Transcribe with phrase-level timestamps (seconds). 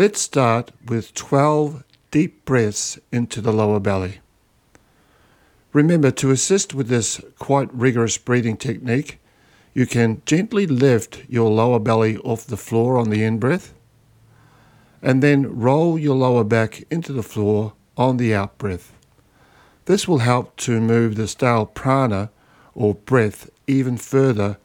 [0.00, 4.20] Let's start with 12 deep breaths into the lower belly.
[5.74, 9.20] Remember, to assist with this quite rigorous breathing technique,
[9.74, 13.74] you can gently lift your lower belly off the floor on the in breath
[15.02, 18.94] and then roll your lower back into the floor on the out breath.
[19.84, 22.30] This will help to move the stale prana
[22.74, 24.56] or breath even further.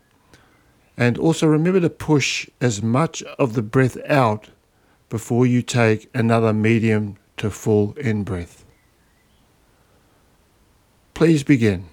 [0.95, 4.47] And also remember to push as much of the breath out
[5.09, 8.65] before you take another medium to full in breath.
[11.13, 11.85] Please begin.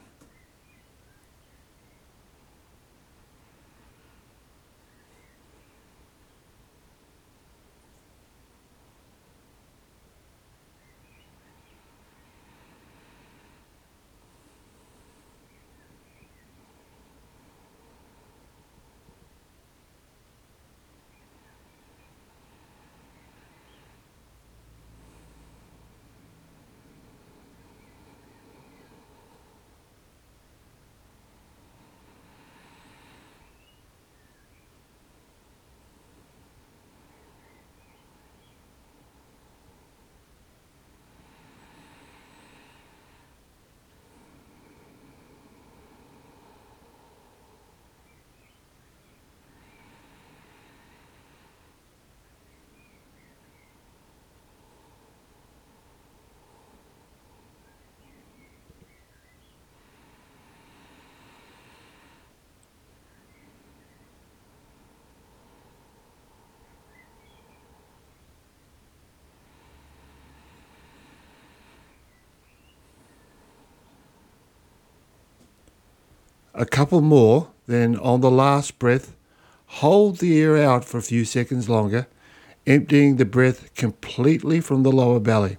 [76.54, 79.16] A couple more, then on the last breath,
[79.66, 82.06] hold the air out for a few seconds longer,
[82.66, 85.56] emptying the breath completely from the lower belly.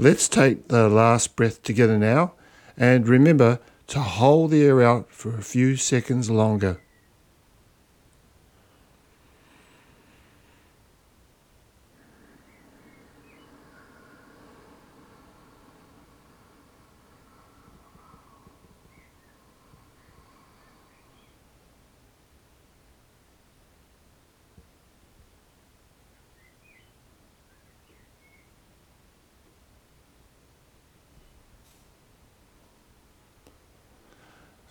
[0.00, 2.34] Let's take the last breath together now
[2.76, 6.80] and remember to hold the air out for a few seconds longer.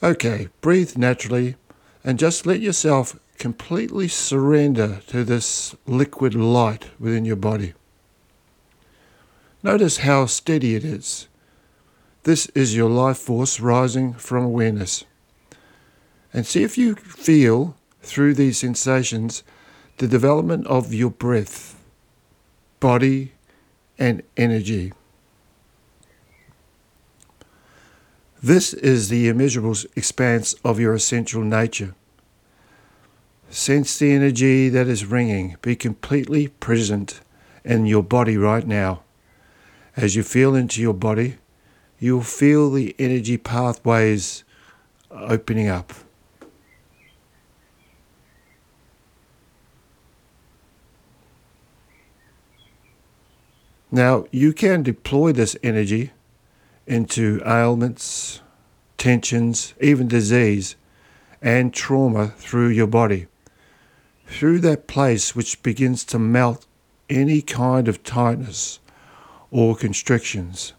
[0.03, 1.55] Okay, breathe naturally
[2.03, 7.73] and just let yourself completely surrender to this liquid light within your body.
[9.63, 11.27] Notice how steady it is.
[12.23, 15.03] This is your life force rising from awareness.
[16.33, 19.43] And see if you feel through these sensations
[19.97, 21.81] the development of your breath,
[22.79, 23.31] body,
[23.97, 24.93] and energy.
[28.41, 31.95] This is the immeasurable expanse of your essential nature.
[33.49, 35.57] Sense the energy that is ringing.
[35.61, 37.21] Be completely present
[37.65, 39.01] in your body right now.
[39.95, 41.37] As you feel into your body,
[41.99, 44.43] you'll feel the energy pathways
[45.09, 45.93] opening up.
[53.89, 56.11] Now, you can deploy this energy
[56.87, 58.41] into ailments,
[58.97, 60.75] tensions, even disease,
[61.41, 63.27] and trauma through your body.
[64.25, 66.65] Through that place which begins to melt
[67.09, 68.79] any kind of tightness
[69.51, 70.73] or constrictions.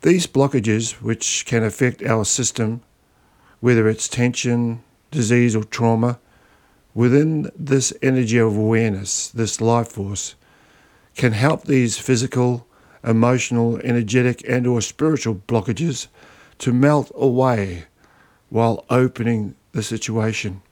[0.00, 2.80] These blockages, which can affect our system,
[3.60, 4.82] whether it's tension,
[5.12, 6.18] disease, or trauma,
[6.94, 10.34] within this energy of awareness, this life force,
[11.14, 12.66] can help these physical,
[13.04, 16.08] emotional, energetic, and or spiritual blockages
[16.58, 17.84] to melt away
[18.48, 20.62] while opening the situation.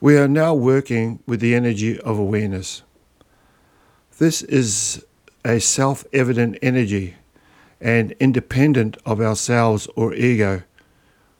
[0.00, 2.82] We are now working with the energy of awareness.
[4.18, 5.04] This is
[5.44, 7.16] a self evident energy
[7.80, 10.62] and independent of ourselves or ego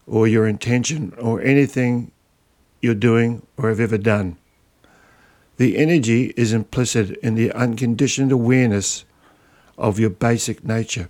[0.07, 2.11] or your intention or anything
[2.81, 4.37] you're doing or have ever done.
[5.57, 9.05] The energy is implicit in the unconditioned awareness
[9.79, 11.09] of your basic nature.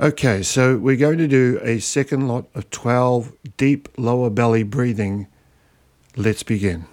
[0.00, 5.28] Okay, so we're going to do a second lot of 12 deep lower belly breathing.
[6.16, 6.86] Let's begin.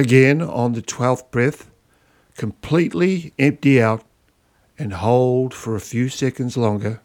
[0.00, 1.70] Again, on the 12th breath,
[2.34, 4.02] completely empty out
[4.78, 7.02] and hold for a few seconds longer.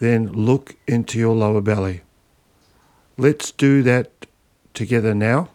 [0.00, 2.00] Then look into your lower belly.
[3.16, 4.26] Let's do that
[4.74, 5.50] together now.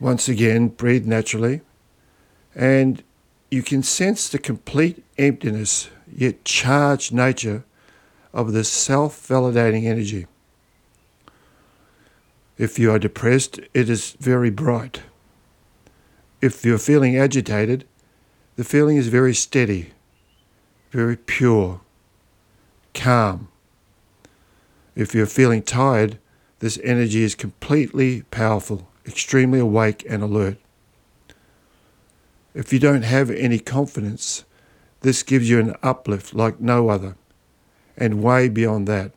[0.00, 1.60] Once again, breathe naturally.
[2.54, 3.04] And
[3.50, 7.64] you can sense the complete emptiness, yet charged nature
[8.32, 10.26] of this self validating energy.
[12.56, 15.02] If you are depressed, it is very bright.
[16.40, 17.86] If you're feeling agitated,
[18.56, 19.92] the feeling is very steady,
[20.90, 21.80] very pure,
[22.94, 23.48] calm.
[24.94, 26.18] If you're feeling tired,
[26.60, 30.56] this energy is completely powerful extremely awake and alert.
[32.54, 34.44] If you don't have any confidence,
[35.00, 37.16] this gives you an uplift like no other,
[37.96, 39.12] and way beyond that.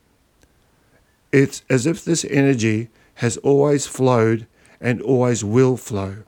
[1.32, 4.46] It's as if this energy has always flowed
[4.80, 6.24] and always will flow.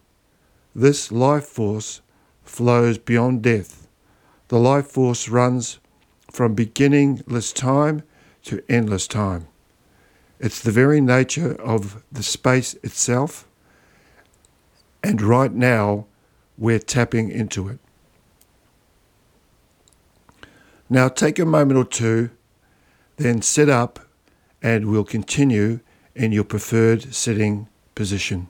[0.75, 2.03] This life force
[2.45, 3.89] flows beyond death.
[4.49, 5.81] The life force runs
[6.31, 8.03] from beginningless time
[8.45, 9.49] to endless time.
[10.39, 13.46] It's the very nature of the space itself,
[15.03, 16.07] and right now
[16.59, 17.79] we're tapping into it.
[20.89, 22.31] Now take a moment or two,
[23.17, 24.01] then sit up,
[24.63, 25.81] and we'll continue
[26.15, 28.49] in your preferred sitting position.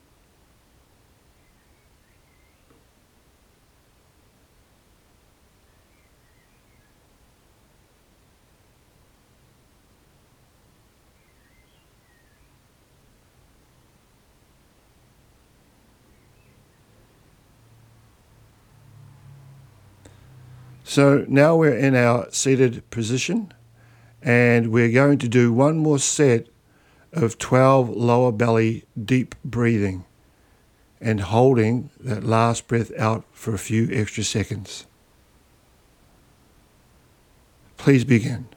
[20.97, 23.53] So now we're in our seated position
[24.19, 26.47] and we're going to do one more set
[27.13, 30.05] of 12 lower belly deep breathing
[30.99, 34.87] and holding that last breath out for a few extra seconds.
[37.77, 38.47] Please begin.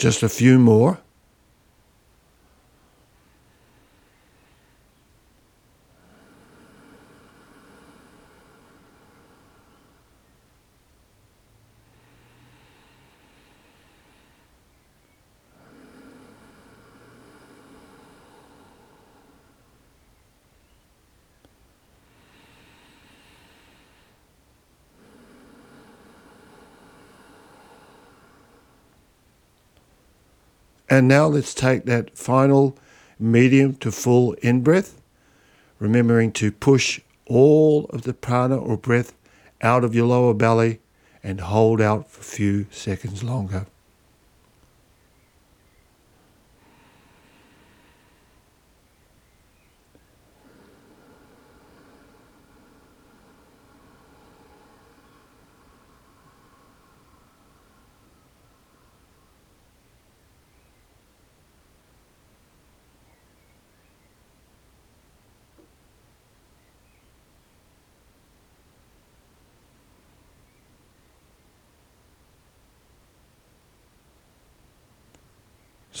[0.00, 0.98] Just a few more.
[30.90, 32.76] And now let's take that final
[33.16, 35.00] medium to full in breath,
[35.78, 39.14] remembering to push all of the prana or breath
[39.62, 40.80] out of your lower belly
[41.22, 43.66] and hold out for a few seconds longer.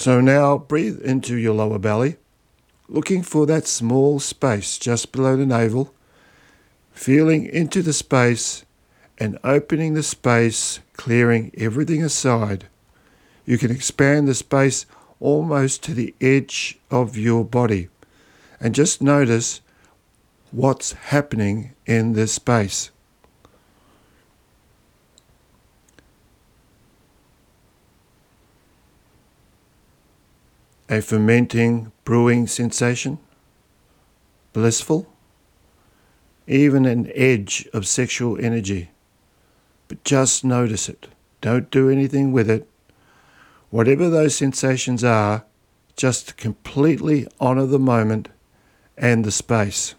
[0.00, 2.16] So now breathe into your lower belly,
[2.88, 5.92] looking for that small space just below the navel,
[6.90, 8.64] feeling into the space
[9.18, 12.66] and opening the space, clearing everything aside.
[13.44, 14.86] You can expand the space
[15.20, 17.90] almost to the edge of your body
[18.58, 19.60] and just notice
[20.50, 22.90] what's happening in this space.
[30.90, 33.18] A fermenting, brewing sensation,
[34.52, 35.06] blissful,
[36.48, 38.90] even an edge of sexual energy.
[39.86, 41.06] But just notice it.
[41.40, 42.68] Don't do anything with it.
[43.70, 45.44] Whatever those sensations are,
[45.96, 48.28] just completely honor the moment
[48.96, 49.94] and the space.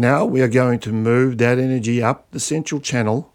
[0.00, 3.34] Now we are going to move that energy up the central channel,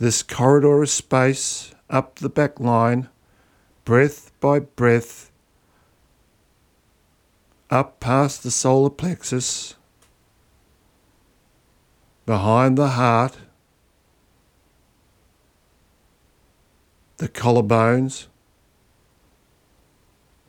[0.00, 3.08] this corridor of space, up the back line,
[3.84, 5.30] breath by breath,
[7.70, 9.76] up past the solar plexus,
[12.26, 13.36] behind the heart,
[17.18, 18.26] the collarbones,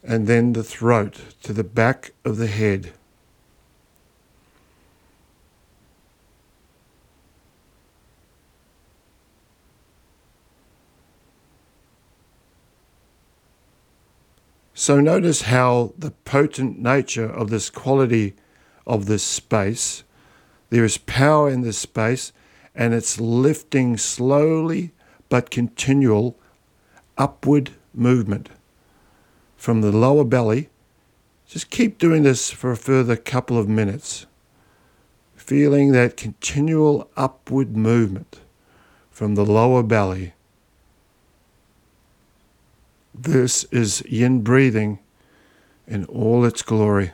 [0.04, 2.94] and then the throat to the back of the head.
[14.80, 18.36] So notice how the potent nature of this quality
[18.88, 20.06] of this space,
[20.70, 22.32] there is power in this space,
[22.74, 24.94] and it's lifting slowly
[25.28, 26.38] but continual
[27.18, 28.48] upward movement
[29.58, 30.70] from the lower belly.
[31.46, 34.28] Just keep doing this for a further couple of minutes,
[35.36, 38.40] feeling that continual upward movement
[39.12, 40.32] from the lower belly
[43.24, 45.00] this is yin breathing
[45.88, 47.12] in all its glory.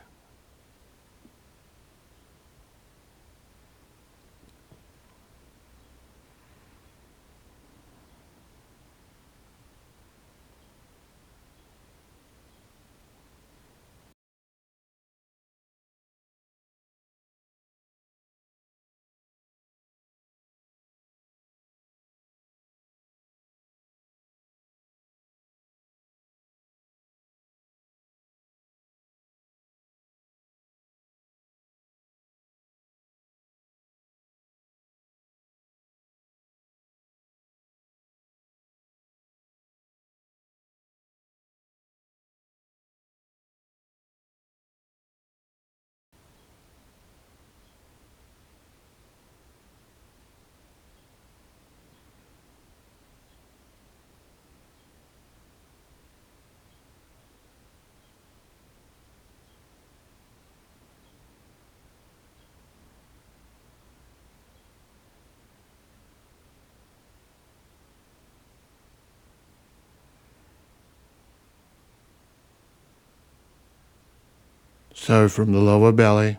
[74.98, 76.38] So from the lower belly,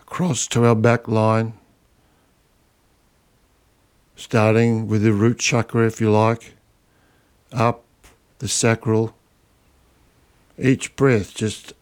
[0.00, 1.54] across to our back line,
[4.16, 6.54] starting with the root chakra, if you like,
[7.52, 7.82] up
[8.38, 9.14] the sacral.
[10.56, 11.74] Each breath, just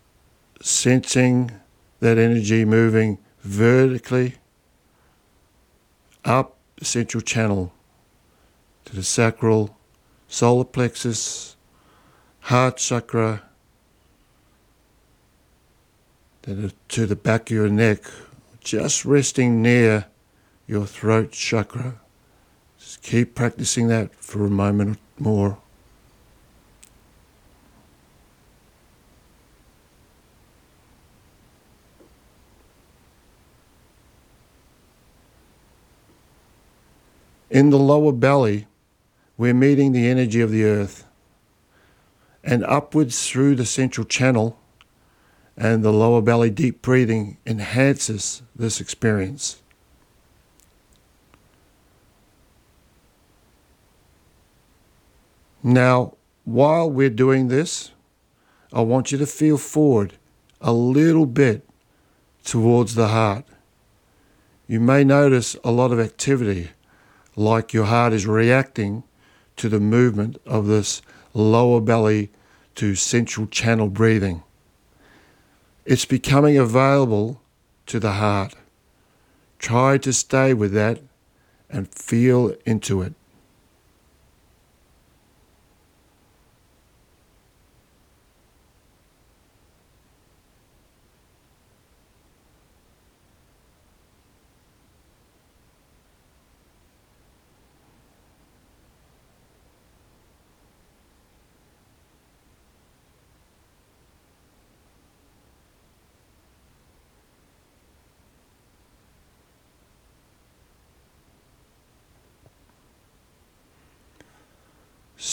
[0.61, 1.53] sensing
[2.01, 4.37] that energy moving vertically
[6.25, 7.73] up the central channel
[8.87, 9.77] to the sacral,
[10.29, 11.57] solar plexus,
[12.41, 13.43] heart chakra,
[16.89, 18.05] to the back of your neck,
[18.61, 20.07] just resting near
[20.67, 22.01] your throat chakra.
[22.79, 25.59] Just keep practicing that for a moment more.
[37.51, 38.67] In the lower belly,
[39.37, 41.05] we're meeting the energy of the earth.
[42.43, 44.59] And upwards through the central channel
[45.59, 49.61] and the lower belly deep breathing enhances this experience.
[55.61, 57.91] Now, while we're doing this,
[58.73, 60.15] I want you to feel forward
[60.61, 61.69] a little bit
[62.45, 63.45] towards the heart.
[64.69, 66.71] You may notice a lot of activity,
[67.35, 69.03] like your heart is reacting
[69.57, 71.03] to the movement of this
[71.35, 72.31] lower belly
[72.77, 74.45] to central channel breathing.
[75.89, 77.41] It's becoming available
[77.87, 78.55] to the heart.
[79.59, 81.01] Try to stay with that
[81.71, 83.15] and feel into it.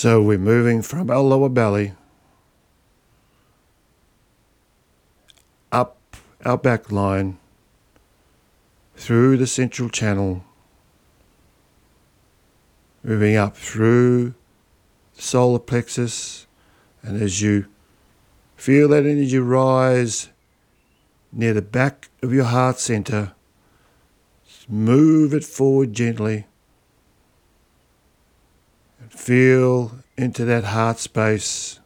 [0.05, 1.93] So we're moving from our lower belly
[5.71, 5.97] up
[6.45, 7.39] our back line
[8.95, 10.43] through the central channel,
[13.03, 14.35] moving up through
[15.15, 16.45] the solar plexus,
[17.01, 17.65] and as you
[18.55, 20.29] feel that energy rise
[21.31, 23.33] near the back of your heart center,
[24.69, 26.45] move it forward gently
[29.15, 31.79] Feel into that heart space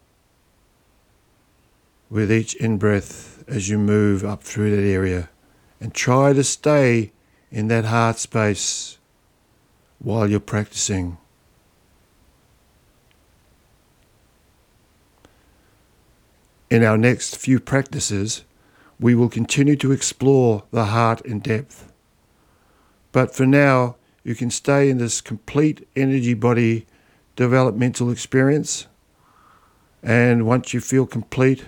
[2.10, 5.30] with each in breath as you move up through that area.
[5.80, 7.12] And try to stay
[7.52, 8.98] in that heart space
[10.00, 11.18] while you're practicing.
[16.70, 18.44] In our next few practices,
[19.00, 21.92] we will continue to explore the heart in depth.
[23.12, 26.86] But for now, you can stay in this complete energy body
[27.40, 28.86] developmental experience.
[30.04, 31.64] And once you feel complete,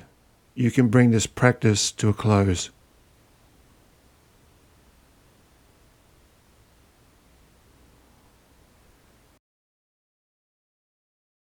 [0.53, 2.71] you can bring this practice to a close.